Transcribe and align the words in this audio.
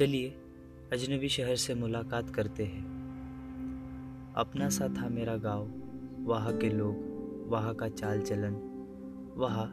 चलिए, 0.00 0.28
अजनबी 0.92 1.28
शहर 1.28 1.56
से 1.56 1.74
मुलाकात 1.74 2.30
करते 2.30 2.64
हैं। 2.64 2.84
अपना 4.36 4.68
सा 4.68 4.88
था 4.88 5.08
मेरा 5.08 5.36
गाँव, 5.36 5.72
वहाँ 6.24 6.56
के 6.56 6.68
लोग, 6.68 6.94
वहाँ 7.48 7.74
का 7.74 7.88
चाल 7.88 8.20
चलन 8.20 8.54
वहाँ 9.36 9.66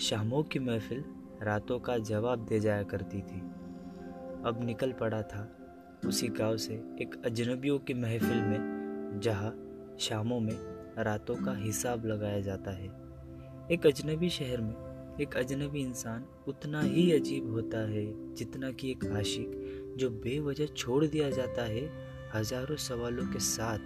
शामों 0.00 0.42
की 0.42 0.58
महफिल 0.58 1.04
रातों 1.42 1.78
का 1.80 1.98
जवाब 1.98 2.46
दे 2.46 2.60
जाया 2.60 2.82
करती 2.82 3.18
थी। 3.18 3.40
अब 4.44 4.60
निकल 4.62 4.92
पड़ा 4.92 5.22
था 5.22 5.56
उसी 6.06 6.28
गाँव 6.28 6.56
से 6.56 6.74
एक 6.74 7.22
अजनबियों 7.26 7.78
की 7.78 7.94
महफिल 7.94 8.42
में, 8.42 9.20
जहाँ 9.22 9.50
शामों 10.00 10.40
में 10.40 10.56
रातों 10.98 11.36
का 11.36 11.56
हिसाब 11.56 12.06
लगाया 12.06 12.40
जाता 12.40 12.70
है। 12.70 12.88
एक 13.70 13.86
अजनबी 13.86 14.28
शहर 14.28 14.60
में 14.60 14.92
एक 15.20 15.36
अजनबी 15.36 15.80
इंसान 15.80 16.24
उतना 16.48 16.80
ही 16.80 17.12
अजीब 17.12 17.50
होता 17.50 17.78
है 17.78 18.34
जितना 18.34 18.70
कि 18.70 18.90
एक 18.90 19.04
आशिक। 19.06 19.61
जो 19.98 20.10
बेवजह 20.10 20.66
छोड़ 20.66 21.04
दिया 21.06 21.30
जाता 21.30 21.62
है, 21.62 21.90
हज़ारों 22.34 22.76
सवालों 22.76 23.26
के 23.32 23.38
साथ 23.38 23.78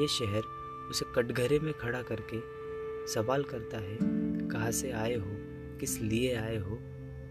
ये 0.00 0.08
शहर 0.08 0.42
उसे 0.90 1.04
कटघरे 1.14 1.58
में 1.58 1.72
खड़ा 1.74 2.02
करके 2.02 2.40
सवाल 3.12 3.44
करता 3.44 3.78
है, 3.78 3.98
कहाँ 4.48 4.70
से 4.70 4.90
आए 4.90 5.14
हो? 5.14 5.30
किस 5.80 6.00
लिए 6.00 6.34
आए 6.36 6.56
हो? 6.56 6.78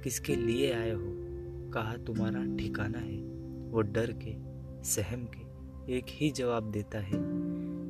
किसके 0.03 0.35
लिए 0.35 0.71
आए 0.73 0.91
हो? 0.91 1.11
कहा 1.73 1.97
तुम्हारा 1.97 2.43
ठिकाना 2.57 2.99
है? 2.99 3.17
वो 3.71 3.81
डर 3.81 4.11
के, 4.23 4.33
सहम 4.83 5.25
के 5.25 5.97
एक 5.97 6.05
ही 6.09 6.31
जवाब 6.31 6.71
देता 6.71 6.99
है, 6.99 7.19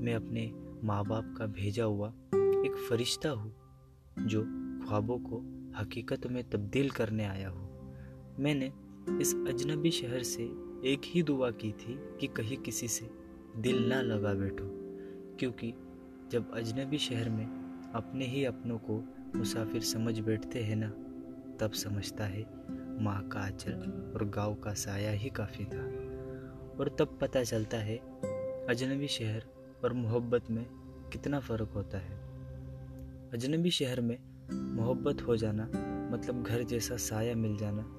मैं 0.02 0.16
अपने 0.16 0.52
माँ 0.84 1.04
बाप 1.06 1.34
का 1.38 1.46
भेजा 1.46 1.84
हुआ 1.84 2.10
एक 2.36 2.86
फरिश्ता 2.90 3.30
हूँ, 3.30 3.54
जो 4.20 4.42
ख्वाबों 4.88 5.18
को 5.20 5.44
हकीकत 5.80 6.28
में 6.28 6.44
तब्दील 6.50 6.90
करने 6.90 7.26
आया 7.26 7.50
हूँ। 7.50 7.70
मैंने 8.40 8.72
इस 9.02 9.36
अजनबी 9.48 9.92
शहर 9.92 10.24
से 10.24 10.44
एक 10.86 11.02
ही 11.06 11.24
दुआ 11.24 11.52
की 11.52 11.72
थी 11.72 12.00
कि 12.20 12.28
कहीं 12.28 12.58
किसी 12.58 12.88
से 12.88 13.10
दिल 13.58 13.90
ना 13.90 14.02
लगा 14.02 14.34
बैठो, 14.34 14.66
क्योंकि 15.40 15.74
जब 16.32 16.52
अजनबी 16.54 16.98
शहर 16.98 17.30
में 17.30 17.46
अपने 17.96 18.26
ही 18.26 18.46
अपनों 18.46 18.78
को 18.78 19.04
मुसाफिर 19.36 19.82
समझ 19.82 20.20
बैठते 20.20 20.60
हैं 20.60 20.76
ना, 20.76 20.90
तब 21.60 21.72
समझता 21.72 22.26
है 22.26 22.46
माँ 23.04 23.28
का 23.28 23.40
आंचल 23.40 23.74
और 24.16 24.30
गाँव 24.30 24.56
का 24.56 24.74
साया 24.74 25.12
ही 25.12 25.30
काफ़ी 25.30 25.66
था। 25.66 25.84
और 26.80 26.96
तब 27.00 27.18
पता 27.22 27.44
चलता 27.44 27.78
है 27.78 27.98
अजनबी 28.70 29.08
शहर 29.08 29.44
और 29.84 29.94
मोहब्बत 29.94 30.52
में 30.52 30.66
कितना 31.14 31.40
फ़र्क 31.40 31.70
होता 31.76 31.98
है। 31.98 32.18
अजनबी 33.34 33.72
शहर 33.72 34.02
में 34.02 34.18
मोहब्बत 34.54 35.22
हो 35.22 35.38
जाना 35.38 35.64
मतलब 36.14 36.44
घर 36.44 36.64
जैसा 36.64 36.98
साया 36.98 37.36
मिल 37.36 37.58
जाना 37.58 37.98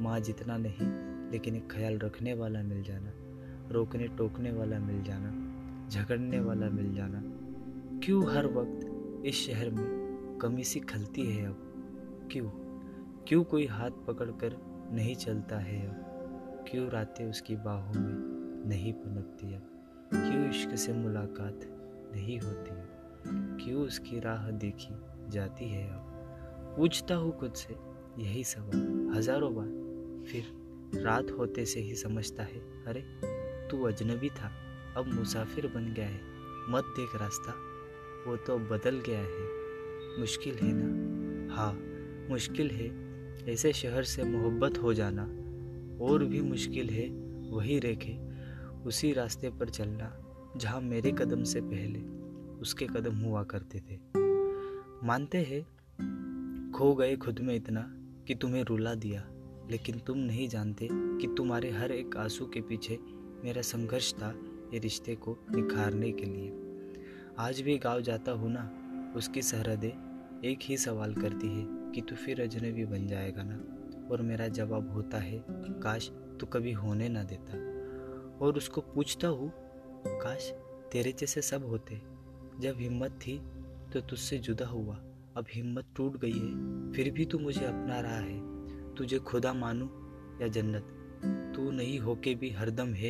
माँ 0.00 0.20
जितना 0.20 0.56
नहीं, 0.56 1.10
लेकिन 1.30 1.56
एक 1.56 1.72
ख्याल 1.72 1.98
रखने 1.98 2.34
वाला 2.34 2.62
मिल 2.62 2.82
जाना, 2.82 3.12
रोकने 3.70 4.08
टोकने 4.08 4.52
वाला 4.52 4.78
मिल 4.78 5.02
जाना, 5.02 5.50
झगड़ने 5.88 6.40
वाला 6.40 6.70
मिल 6.70 6.94
जाना। 6.94 7.22
क्यों 7.98 8.32
हर 8.32 8.46
वक्त 8.46 8.86
इस 9.26 9.46
शहर 9.46 9.70
में 9.70 10.00
कमी 10.42 10.64
सी 10.64 10.80
खलती 10.80 11.22
है 11.22 11.46
अब? 11.46 11.56
क्यों? 12.32 12.50
क्यों 13.28 13.44
कोई 13.44 13.66
हाथ 13.66 13.90
पकड़कर 13.90 14.56
नहीं 14.92 15.14
चलता 15.14 15.58
है 15.58 15.86
अब? 15.86 16.06
क्यों 16.70 16.90
रातें 16.90 17.30
उसकी 17.30 17.56
बाहों 17.56 17.94
में 17.94 18.14
नहीं 18.68 18.92
पनपती 18.92 19.54
अब? 19.54 19.62
क्यों 20.14 20.50
इश्क 20.50 20.76
से 20.76 20.92
मुलाकात 20.92 21.60
नहीं 22.14 22.40
होती 22.40 22.70
अब? 22.70 22.88
क्यों 23.64 23.82
उसकी 23.82 24.20
राह 24.20 24.50
देखी 24.50 24.94
जाती 25.28 25.68
है 25.68 25.88
अब? 25.88 26.06
पूछता 26.76 27.14
हूँ 27.14 27.38
खुद 27.38 27.52
से 27.52 27.76
यही 28.22 28.44
सवाल, 28.44 29.12
हज़ारों 29.16 29.54
बार। 29.54 29.79
फिर 30.26 30.60
रात 30.94 31.30
होते 31.30 31.64
से 31.64 31.80
ही 31.80 31.94
समझता 31.94 32.42
है, 32.42 32.84
अरे, 32.84 33.00
तू 33.68 33.82
अजनबी 33.82 34.28
था, 34.28 34.52
अब 34.96 35.06
मुसाफिर 35.06 35.66
बन 35.66 35.94
गया 35.94 36.06
है, 36.06 36.20
मत 36.70 36.84
देख 36.84 37.16
रास्ता, 37.16 37.54
वो 38.26 38.36
तो 38.36 38.58
बदल 38.58 39.02
गया 39.06 39.18
है, 39.18 39.60
मुश्किल 40.20 40.54
है 40.54 40.72
ना? 40.74 41.10
हाँ 41.54 41.72
मुश्किल 42.30 42.70
है, 42.70 42.88
ऐसे 43.52 43.72
शहर 43.72 44.02
से 44.02 44.24
मोहब्बत 44.24 44.78
हो 44.78 44.94
जाना, 44.94 45.22
और 46.04 46.24
भी 46.24 46.40
मुश्किल 46.40 46.90
है, 46.90 47.08
वही 47.50 47.78
रेखे, 47.78 48.18
उसी 48.84 49.12
रास्ते 49.12 49.50
पर 49.50 49.68
चलना, 49.68 50.26
जहाँ 50.56 50.80
मेरे 50.80 51.12
कदम 51.12 51.44
से 51.44 51.60
पहले 51.60 52.00
उसके 52.60 52.86
कदम 52.86 53.16
हुआ 53.16 53.42
करते 53.42 53.78
थे। 53.78 53.96
मानते 55.06 55.38
हैं, 55.38 55.62
खो 56.72 56.94
गए 56.94 57.16
खुद 57.16 57.38
में 57.38 57.54
इतना, 57.54 57.96
कि 58.26 58.34
तुम्हें 58.34 58.64
रुला 58.64 58.94
दिया 58.94 59.30
लेकिन 59.70 59.98
तुम 59.98 60.18
नहीं 60.18 60.48
जानते 60.48 60.88
कि 60.92 61.34
तुम्हारे 61.36 61.70
हर 61.70 61.92
एक 61.92 62.16
आँसू 62.16 62.46
के 62.46 62.60
पीछे 62.60 62.98
मेरा 63.44 63.62
संघर्ष 63.62 64.14
था 64.14 64.30
ये 64.74 64.78
रिश्ते 64.78 65.14
को 65.14 65.38
निखारने 65.50 66.12
के 66.12 66.24
लिए। 66.24 66.52
आज 67.38 67.60
भी 67.60 67.78
गाँव 67.78 68.00
जाता 68.00 68.32
हूँ 68.32 68.50
ना, 68.52 68.76
उसकी 69.16 69.42
सरहदें 69.42 70.10
एक 70.44 70.58
ही 70.62 70.76
सवाल 70.76 71.14
करती 71.14 71.48
है 71.48 71.66
कि 71.92 72.00
तू 72.00 72.16
फिर 72.16 72.42
अजनबी 72.42 72.84
बन 72.84 73.06
जाएगा 73.06 73.42
ना? 73.42 73.62
और 74.10 74.22
मेरा 74.22 74.48
जवाब 74.48 74.90
होता 74.90 75.18
है 75.18 75.44
काश 75.48 76.10
तू 76.10 76.46
कभी 76.46 76.72
होने 76.72 77.08
ना 77.08 77.22
देता। 77.22 77.52
और 78.46 78.56
उसको 78.56 78.80
पूछता 78.80 79.28
हूँ, 79.28 79.52
काश 80.06 80.52
तेरे 80.92 81.12
जैसे 81.12 81.42
सब 81.42 81.66
होते। 81.66 82.02
जब 82.60 82.74
हिम्मत 82.76 83.10
थी 83.10 83.40
तो 83.92 84.00
तुझसे 84.00 84.38
जुदा 84.38 84.66
हुआ, 84.66 84.94
अब 85.36 85.44
हिम्मत 85.54 85.84
टूट 85.96 86.20
गई 86.20 86.32
है, 86.32 86.92
फिर 86.92 87.10
भी 87.10 87.24
तू 87.24 87.38
मुझे 87.38 87.64
अपना 87.64 88.00
रहा 88.00 88.18
है। 88.18 88.49
तुझे 89.00 89.18
खुदा 89.18 89.54
मानू 89.54 89.86
या 90.42 90.48
जन्नत? 90.48 90.88
तू 91.56 91.70
नहीं 91.70 91.98
होके 91.98 92.34
भी 92.34 92.50
हरदम 92.50 92.88
है, 92.88 93.08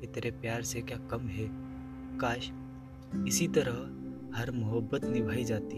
ये 0.00 0.06
तेरे 0.06 0.30
प्यार 0.30 0.62
से 0.62 0.80
क्या 0.80 0.98
कम 0.98 1.20
है? 1.20 1.48
काश 2.18 2.50
इसी 3.28 3.48
तरह 3.48 3.72
हर 4.38 4.50
मोहब्बत 4.50 5.04
निभाई 5.04 5.44
जाती। 5.44 5.76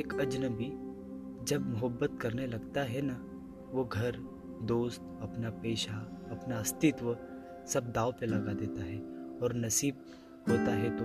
एक 0.00 0.14
अजनबी 0.20 0.68
जब 1.44 1.70
मोहब्बत 1.70 2.18
करने 2.22 2.46
लगता 2.46 2.82
है 2.82 3.02
ना, 3.02 3.14
वो 3.72 3.84
घर, 3.84 4.16
दोस्त, 4.62 5.00
अपना 5.00 5.50
पेशा, 5.50 5.94
अपना 6.30 6.56
अस्तित्व 6.56 7.16
सब 7.66 7.92
दाव 7.92 8.12
पे 8.12 8.26
लगा 8.26 8.52
देता 8.52 8.82
है 8.82 8.98
और 9.42 9.54
नसीब 9.56 9.94
होता 10.48 10.74
है 10.74 10.96
तो 10.96 11.04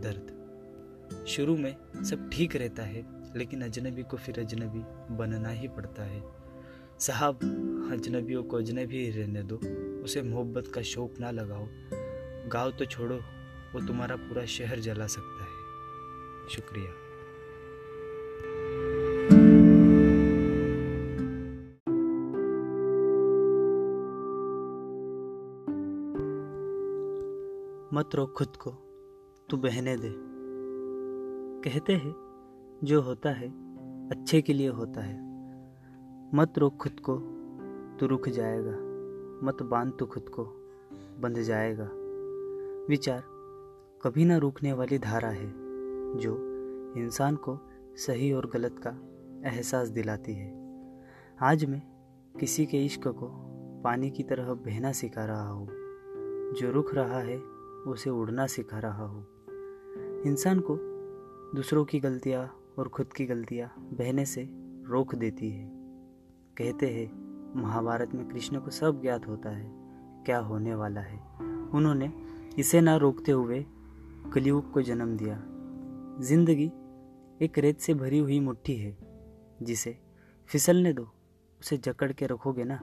दर्द। 0.00 1.26
शुरू 1.26 1.56
में 1.56 1.76
सब 2.04 2.30
ठीक 2.30 2.56
रहता 2.56 2.82
है, 2.82 3.06
लेकिन 3.36 3.62
अजनबी 3.62 4.02
को 4.02 4.16
फिर 4.16 4.40
अजनबी 4.40 5.14
बनना 5.16 5.48
ही 5.48 5.68
पड़ता 5.68 6.02
है। 6.02 6.35
साहब 6.98 7.36
अजनबियों 7.92 8.42
को 8.42 8.56
अजनबी 8.56 9.10
रहने 9.10 9.42
दो, 9.42 9.56
उसे 10.04 10.22
मोहब्बत 10.22 10.66
का 10.66 10.82
शौक 10.82 11.14
ना 11.20 11.30
लगाओ। 11.30 11.66
गाँव 12.48 12.70
तो 12.70 12.84
छोड़ो, 12.84 13.16
वो 13.74 13.86
तुम्हारा 13.86 14.16
पूरा 14.16 14.44
शहर 14.44 14.78
जला 14.78 15.06
सकता 15.06 15.44
है। 15.44 15.56
शुक्रिया। 16.48 16.90
मत 27.92 28.14
रोक 28.14 28.32
खुद 28.32 28.48
को, 28.48 28.70
तू 29.50 29.56
बहने 29.56 29.96
दे। 29.96 30.14
कहते 31.70 31.92
हैं, 31.92 32.14
जो 32.84 33.00
होता 33.00 33.30
है, 33.30 33.48
अच्छे 34.08 34.42
के 34.42 34.52
लिए 34.52 34.68
होता 34.68 35.00
है। 35.00 35.25
मत 36.34 36.58
रोक 36.58 36.76
खुद 36.76 36.92
को 37.00 37.18
तो 38.00 38.06
रुक 38.06 38.28
जाएगा। 38.28 38.70
मत 39.46 39.62
बाँध 39.62 39.92
तो 39.98 40.06
खुद 40.06 40.28
को, 40.28 40.44
बंध 41.20 41.38
जाएगा। 41.38 41.90
विचार 42.88 43.22
कभी 44.02 44.24
ना 44.24 44.36
रुकने 44.36 44.72
वाली 44.72 44.98
धारा 44.98 45.28
है, 45.28 45.52
जो 46.16 46.36
इंसान 46.96 47.36
को 47.36 47.58
सही 47.96 48.32
और 48.32 48.46
गलत 48.46 48.80
का 48.86 48.90
एहसास 49.50 49.88
दिलाती 49.88 50.32
है। 50.32 50.54
आज 51.40 51.64
मैं 51.64 51.82
किसी 52.40 52.66
के 52.66 52.84
इश्क 52.84 53.08
को 53.08 53.28
पानी 53.84 54.10
की 54.10 54.22
तरह 54.22 54.54
बहना 54.54 54.92
सिखा 54.92 55.24
रहा 55.24 55.48
हूँ। 55.48 55.68
जो 56.52 56.72
रुक 56.72 56.94
रहा 56.94 57.20
है, 57.20 57.38
उसे 57.86 58.10
उड़ना 58.10 58.46
सिखा 58.46 58.78
रहा 58.78 59.04
हूँ। 59.04 59.26
इंसान 60.22 60.60
को 60.60 60.76
दूसरों 61.56 61.84
की 61.84 62.00
गलतियाँ 62.00 62.60
और 62.78 62.88
खुद 62.88 63.06
की 63.06 63.26
गलतियाँ 63.26 63.68
बहने 63.78 64.24
से 64.24 64.48
रोक 64.86 65.14
देती 65.14 65.50
है। 65.50 65.75
कहते 66.58 66.86
हैं, 66.86 67.06
महाभारत 67.56 68.14
में 68.14 68.28
कृष्ण 68.28 68.60
को 68.60 68.70
सब 68.70 69.00
ज्ञात 69.02 69.26
होता 69.28 69.50
है, 69.50 69.66
क्या 70.26 70.38
होने 70.38 70.74
वाला 70.74 71.00
है? 71.00 71.18
उन्होंने 71.74 72.10
इसे 72.58 72.80
ना 72.80 72.96
रोकते 72.96 73.32
हुए 73.32 73.64
कलयुग 74.32 74.70
को 74.72 74.82
जन्म 74.82 75.16
दिया। 75.16 75.36
ज़िंदगी 76.20 76.66
एक 77.40 77.58
रेत 77.58 77.80
से 77.80 77.94
भरी 77.94 78.18
हुई 78.18 78.38
मुट्ठी 78.40 78.76
है, 78.76 78.96
जिसे 79.62 79.96
फिसलने 80.48 80.92
दो, 80.92 81.02
उसे 81.60 81.76
जकड़ 81.76 82.10
के 82.12 82.26
रखोगे 82.26 82.64
ना 82.64 82.76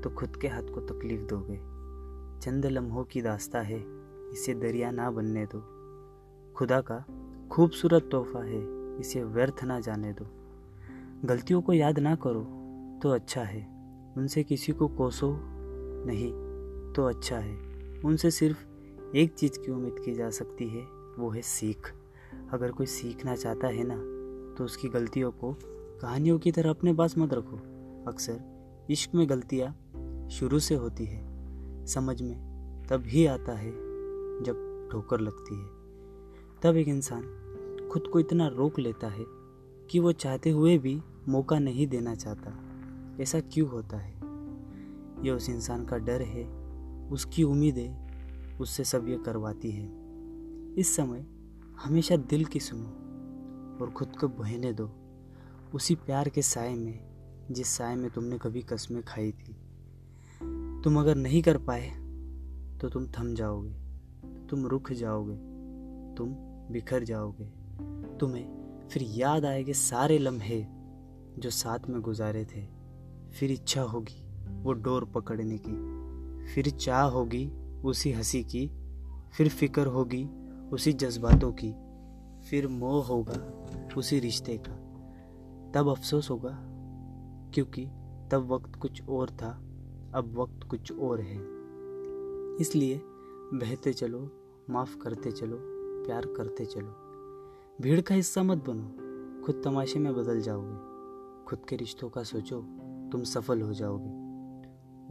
तो 0.00 0.10
खुद 0.10 0.36
के 0.36 0.48
हाथ 0.48 0.62
को 0.62 0.80
तकलीफ़ 0.80 1.22
दोगे। 1.22 1.56
चंद 2.40 2.66
लम्हों 2.66 3.04
की 3.04 3.22
दास्ता 3.22 3.60
है, 3.60 3.82
इसे 4.32 4.54
दरिया 4.54 4.90
ना 4.90 5.10
बनने 5.10 5.44
दो। 5.46 5.60
खुदा 6.56 6.80
का 6.80 7.04
खूबसूरत 7.52 8.08
तोहफा 8.12 8.44
है, 8.44 8.62
इसे 8.98 9.24
व्यर्थ 9.24 9.64
ना 9.64 9.78
जाने 9.80 10.12
दो। 10.12 10.26
गलतियों 11.24 11.62
को 11.62 11.72
याद 11.72 11.98
ना 11.98 12.14
करो 12.14 12.56
तो 13.02 13.10
अच्छा 13.10 13.42
है। 13.42 13.68
उनसे 14.16 14.42
किसी 14.42 14.72
को 14.72 14.88
कोसो 14.88 15.36
नहीं 16.06 16.32
तो 16.92 17.04
अच्छा 17.04 17.36
है। 17.36 17.56
उनसे 18.04 18.30
सिर्फ़ 18.30 18.66
एक 19.16 19.34
चीज़ 19.34 19.58
की 19.58 19.72
उम्मीद 19.72 19.96
की 20.04 20.14
जा 20.14 20.30
सकती 20.30 20.68
है, 20.68 20.82
वो 21.18 21.30
है 21.30 21.42
सीख। 21.42 21.94
अगर 22.52 22.72
कोई 22.72 22.86
सीखना 22.86 23.36
चाहता 23.36 23.66
है 23.66 23.84
ना 23.86 23.96
तो 24.58 24.64
उसकी 24.64 24.88
गलतियों 24.88 25.30
को 25.30 25.52
कहानियों 26.00 26.38
की 26.38 26.52
तरह 26.52 26.70
अपने 26.70 26.94
पास 26.94 27.18
मत 27.18 27.32
रखो। 27.32 27.56
अक्सर 28.10 28.40
इश्क 28.90 29.14
में 29.14 29.28
गलतियाँ 29.28 29.76
शुरू 30.30 30.58
से 30.58 30.74
होती 30.74 31.04
है। 31.04 31.30
समझ 31.86 32.22
में 32.22 32.36
तब 32.90 33.02
ही 33.06 33.26
आता 33.26 33.52
है 33.52 33.70
जब 34.42 34.88
ठोकर 34.92 35.20
लगती 35.20 35.54
है। 35.54 35.66
तब 36.62 36.76
एक 36.76 36.88
इंसान 36.88 37.22
खुद 37.92 38.02
को 38.12 38.20
इतना 38.20 38.48
रोक 38.48 38.78
लेता 38.78 39.08
है 39.08 39.24
कि 39.90 39.98
वो 39.98 40.12
चाहते 40.12 40.50
हुए 40.50 40.78
भी 40.78 41.02
मौका 41.28 41.58
नहीं 41.58 41.86
देना 41.86 42.14
चाहता। 42.14 42.69
ऐसा 43.20 43.40
क्यों 43.40 43.68
होता 43.68 43.96
है? 43.96 44.14
यह 45.26 45.32
उस 45.32 45.50
इंसान 45.50 45.84
का 45.84 45.98
डर 45.98 46.22
है, 46.22 46.44
उसकी 47.08 47.42
उम्मीदें 47.42 48.10
उससे 48.58 48.84
सब 48.84 49.08
ये 49.08 49.18
करवाती 49.18 49.70
है। 49.70 49.88
इस 50.74 50.96
समय 50.96 51.26
हमेशा 51.80 52.16
दिल 52.16 52.44
की 52.44 52.60
सुनो 52.60 52.88
और 53.80 53.90
खुद 53.90 54.16
को 54.16 54.28
बहने 54.28 54.72
दो। 54.72 54.90
उसी 55.74 55.94
प्यार 55.94 56.28
के 56.28 56.42
साय 56.42 56.74
में, 56.74 57.00
जिस 57.50 57.68
साय 57.68 57.96
में 57.96 58.10
तुमने 58.10 58.38
कभी 58.38 58.62
कस्में 58.62 59.02
खाई 59.02 59.32
थी। 59.32 59.52
तुम 60.84 61.00
अगर 61.00 61.14
नहीं 61.14 61.42
कर 61.42 61.58
पाए 61.58 61.90
तो 62.78 62.88
तुम 62.88 63.06
थम 63.06 63.34
जाओगे, 63.34 63.74
तुम 64.46 64.66
रुक 64.66 64.92
जाओगे, 64.92 65.36
तुम 66.14 66.34
बिखर 66.72 67.04
जाओगे। 67.04 67.46
तुम्हें 68.18 68.46
फिर 68.88 69.02
याद 69.02 69.44
आएँगे 69.44 69.72
सारे 69.72 70.18
लम्हे 70.18 70.66
जो 71.38 71.50
साथ 71.50 71.78
में 71.88 72.00
गुजारे 72.00 72.44
थे 72.44 72.79
फिर 73.32 73.50
इच्छा 73.50 73.82
होगी 73.82 74.26
वो 74.62 74.72
डोर 74.72 75.04
पकड़ने 75.04 75.58
की। 75.58 76.00
फिर 76.54 76.70
चाह 76.70 77.02
होगी 77.02 77.50
उसी 77.84 78.12
हँसी 78.12 78.44
की। 78.44 78.70
फिर 79.36 79.48
फ़िक्र 79.48 79.86
होगी 79.86 80.28
उसी 80.72 80.92
जज्बातों 80.92 81.52
की। 81.52 81.74
फिर 82.50 82.68
मोह 82.68 83.06
होगा 83.06 83.66
उसी 83.96 84.18
रिश्ते 84.18 84.62
का। 84.68 84.72
तब 85.74 85.88
अफसोस 85.88 86.30
होगा, 86.30 86.58
क्योंकि 87.54 87.86
तब 88.32 88.48
वक्त 88.52 88.76
कुछ 88.76 89.08
और 89.08 89.30
था, 89.30 89.50
अब 90.14 90.34
वक्त 90.36 90.68
कुछ 90.68 90.92
और 90.92 91.20
है। 91.20 91.36
इसलिए 92.60 93.00
बहते 93.54 93.92
चलो, 93.92 94.30
माफ़ 94.70 94.98
करते 94.98 95.32
चलो, 95.32 95.56
प्यार 96.06 96.26
करते 96.26 96.64
चलो। 96.64 96.94
भीड़ 97.80 98.00
का 98.00 98.14
हिस्सा 98.14 98.42
मत 98.42 98.64
बनो, 98.68 98.86
खुद 99.46 99.62
तमाशे 99.64 99.98
में 99.98 100.14
बदल 100.14 100.40
जाओगे। 100.40 100.90
खुद 101.44 101.58
के 101.68 101.76
रिश्तों 101.76 102.10
का 102.10 102.22
सोचो। 102.22 102.79
तुम 103.12 103.22
सफल 103.22 103.60
हो 103.60 103.72
जाओगे। 103.74 104.20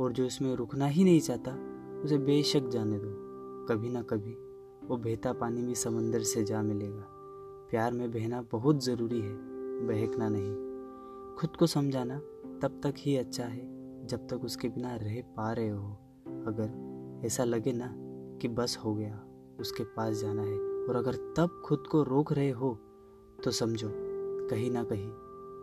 और 0.04 0.12
जो 0.12 0.26
इसमें 0.26 0.56
रुकना 0.56 0.86
ही 0.86 1.04
नहीं 1.04 1.20
चाहता, 1.20 1.52
उसे 2.04 2.18
बेशक 2.18 2.68
जाने 2.68 3.00
दो। 3.00 3.30
कभी 3.66 3.90
ना 3.90 4.02
कभी 4.02 4.34
वो 4.88 4.98
बहता 4.98 5.34
पानी 5.34 5.62
भी 5.62 5.76
समंदर 5.76 6.20
से 6.20 6.44
जा 6.44 6.62
मिलेगा। 6.62 7.06
प्यार 7.70 7.92
में 7.94 8.12
बहना 8.12 8.42
बहुत 8.42 8.84
ज़रूरी 8.84 9.22
है, 9.22 9.36
बहकना 9.88 10.30
नहीं। 10.30 10.56
खुद 11.36 11.56
को 11.56 11.68
समझाना 11.68 12.20
तब 12.62 12.82
तक 12.84 12.94
ही 12.98 13.18
अच्छा 13.18 13.44
है, 13.44 13.62
जब 14.08 14.28
तक 14.28 14.44
उसके 14.44 14.70
बिना 14.70 14.96
रह 14.96 15.22
पा 15.22 15.52
रहे 15.54 15.70
हो। 15.70 15.92
अगर 16.28 16.90
ऐसा 17.26 17.44
लगे 17.44 17.74
ना 17.74 17.96
कि 18.38 18.48
बस 18.48 18.80
हो 18.86 18.96
गया, 18.96 19.26
उसके 19.60 19.84
पास 19.84 20.16
जाना 20.16 20.42
है। 20.42 20.58
और 20.58 20.96
अगर 20.96 21.16
तब 21.16 21.62
खुद 21.66 21.84
को 21.92 22.04
रोक 22.04 22.34
रहे 22.34 22.50
हो 22.50 22.80
तो 23.44 23.52
समझो, 23.52 23.92
कहीं 24.50 24.72
ना 24.72 24.84
कहीं 24.84 25.10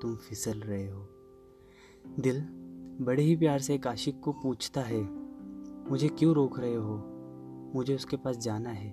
तुम 0.02 0.16
फिसल 0.16 0.58
रहे 0.58 0.90
हो। 0.90 1.08
दिल 2.18 2.40
बड़े 3.04 3.22
ही 3.22 3.36
प्यार 3.36 3.58
से 3.58 3.74
एक 3.74 3.86
आशिक 3.86 4.20
को 4.20 4.32
पूछता 4.32 4.80
है, 4.80 5.02
मुझे 5.90 6.08
क्यों 6.08 6.34
रोक 6.34 6.60
रहे 6.60 6.74
हो? 6.74 7.12
मुझे 7.74 7.94
उसके 7.94 8.16
पास 8.16 8.36
जाना 8.36 8.70
है। 8.70 8.90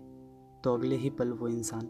तो 0.64 0.74
अगले 0.74 0.96
ही 0.96 1.10
पल 1.10 1.32
वो 1.32 1.48
इंसान 1.48 1.90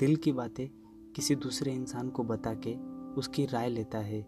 दिल 0.00 0.16
की 0.16 0.32
बातें 0.32 0.68
किसी 1.12 1.36
दूसरे 1.36 1.72
इंसान 1.72 2.10
को 2.10 2.24
बता 2.24 2.54
के 2.54 2.76
उसकी 3.14 3.46
राय 3.46 3.68
लेता 3.68 3.98
है, 3.98 4.26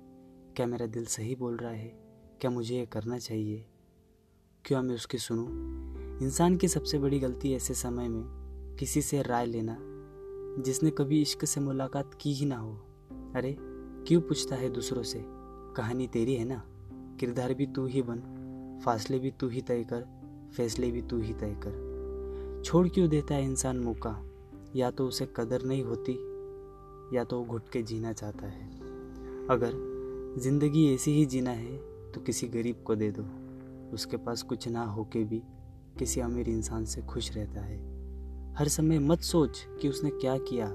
क्या 0.57 0.67
मेरा 0.67 0.87
दिल 0.87 1.05
सही 1.05 1.35
बोल 1.35 1.57
रहा 1.57 1.71
है? 1.71 1.89
क्या 2.41 2.51
मुझे 2.51 2.77
ये 2.77 2.87
करना 2.87 3.19
चाहिए? 3.19 3.67
क्यों 4.65 4.83
मैं 4.83 4.95
उसकी 4.95 5.19
सुनूं? 5.19 5.47
इंसान 6.19 6.57
की 6.57 6.69
सबसे 6.69 6.99
बड़ी 6.99 7.19
गलती 7.19 7.53
ऐसे 7.53 7.75
समय 7.75 8.09
में 8.09 8.25
किसी 8.77 9.03
से 9.03 9.23
राय 9.23 9.47
लेना, 9.47 9.77
जिसने 10.63 10.91
कभी 10.91 11.23
इश्क 11.23 11.45
से 11.45 11.61
मुलाकात 11.61 12.15
की 12.21 12.33
ही 12.33 12.47
ना 12.47 12.57
हो। 12.57 12.73
अरे, 13.37 13.57
क्यों 14.07 14.21
पूछता 14.21 14.57
है 14.57 14.71
दूसरों 14.71 15.03
से? 15.03 15.44
कहानी 15.77 16.07
तेरी 16.07 16.35
है 16.35 16.45
ना? 16.45 16.63
किरदार 17.21 17.55
भी 17.55 17.67
तू 17.67 17.87
ही 17.87 18.03
बन, 18.03 18.21
फासले 18.85 19.19
भी 19.19 19.31
तू 19.31 19.49
ही 19.49 19.61
तय 19.61 19.85
कर, 19.85 20.05
फैसले 20.57 20.91
भी 20.91 21.03
तू 21.03 21.21
ही 21.21 21.33
तय 21.35 21.57
कर। 21.65 22.63
छोड़ 22.65 22.89
क्यों 22.89 23.09
देता 23.09 23.35
है 23.35 23.45
इंसान 23.45 23.79
मौका? 23.79 24.17
या 24.77 24.91
तो 24.91 25.07
उसे 25.07 25.29
कदर 25.37 25.63
नहीं 25.63 25.83
होती, 25.83 26.13
या 27.17 27.25
तो 27.25 27.39
वो 27.39 27.45
घुट 27.45 27.69
के 27.69 27.83
जीना 27.83 28.13
चाहता 28.13 28.47
है। 28.47 28.69
अगर 29.51 29.73
ज़िंदगी 30.39 30.95
ऐसी 30.95 31.13
ही 31.13 31.27
जीना 31.27 31.51
है 31.51 31.77
तो 32.13 32.21
किसी 32.21 32.49
गरीब 32.49 32.83
को 32.87 32.95
दे 32.95 33.11
दो। 33.11 33.23
उसके 33.95 34.17
पास 34.17 34.43
कुछ 34.43 34.69
ना 34.69 34.85
हो 34.85 35.05
के 35.05 35.25
भी 35.25 35.43
किसी 35.99 36.21
अमीर 36.21 36.49
इंसान 36.49 36.85
से 36.85 37.03
खुश 37.03 37.33
रहता 37.37 37.61
है। 37.61 37.79
हर 38.55 38.69
समय 38.69 38.99
मत 38.99 39.21
सोच 39.21 39.67
कि 39.83 39.89
उसने 39.89 40.11
क्या 40.11 40.37
किया। 40.39 40.73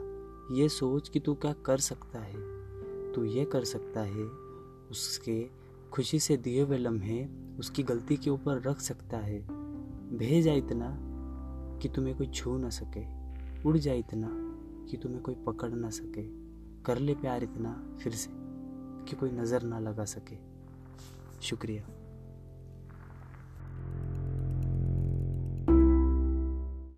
ये 0.51 0.69
सोच 0.69 1.09
कि 1.09 1.19
तू 1.19 1.33
क्या 1.33 1.53
कर 1.53 1.77
सकता 1.77 2.19
है। 2.19 2.37
तू 3.13 3.23
ये 3.25 3.45
कर 3.45 3.63
सकता 3.63 4.01
है 4.01 4.48
उसके 4.91 5.49
खुशी 5.91 6.19
से 6.19 6.37
दिए 6.37 6.61
हुए 6.61 6.77
लम्हे 6.77 7.27
उसकी 7.59 7.83
गलती 7.83 8.17
के 8.17 8.29
ऊपर 8.29 8.61
रख 8.61 8.79
सकता 8.79 9.17
है। 9.17 9.39
भेज 10.17 10.45
जाए 10.45 10.57
इतना 10.57 10.97
कि 11.81 11.89
तुम्हें 11.89 12.17
कोई 12.17 12.27
छू 12.27 12.57
ना 12.57 12.69
सके। 12.69 13.05
उड़ 13.63 13.77
जाए 13.77 13.99
इतना 13.99 14.29
कि 14.91 14.97
तुम्हें 14.97 15.21
कोई 15.21 15.35
पकड़ 15.35 15.71
ना 15.71 15.89
सके। 15.89 16.23
कर 16.83 16.97
ले 16.97 17.15
प्यार 17.15 17.43
इतना 17.43 17.97
फिर 18.03 18.13
से 18.13 18.29
कि 19.05 19.15
कोई 19.15 19.31
नज़र 19.31 19.63
ना 19.63 19.79
लगा 19.79 20.05
सके। 20.05 20.37
शुक्रिया। 21.41 21.83